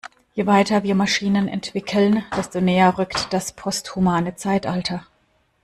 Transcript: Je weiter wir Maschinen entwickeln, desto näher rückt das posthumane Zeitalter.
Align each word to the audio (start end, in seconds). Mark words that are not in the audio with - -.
Je 0.35 0.47
weiter 0.47 0.81
wir 0.81 0.95
Maschinen 0.95 1.47
entwickeln, 1.47 2.23
desto 2.35 2.59
näher 2.59 2.97
rückt 2.97 3.31
das 3.31 3.53
posthumane 3.53 4.33
Zeitalter. 4.35 5.05